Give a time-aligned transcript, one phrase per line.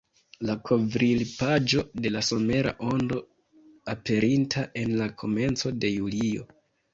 [0.49, 3.19] La kovrilpaĝo de la somera Ondo,
[3.95, 6.49] aperinta en la komenco de julio.